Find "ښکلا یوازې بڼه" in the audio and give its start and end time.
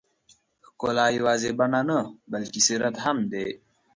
0.67-1.81